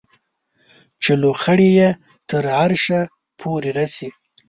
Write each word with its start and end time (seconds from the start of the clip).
چې 1.03 1.11
لوخړې 1.21 1.69
یې 1.79 1.89
تر 2.29 2.43
عرشه 2.61 3.01
پورې 3.39 3.69
رسي 3.79 4.09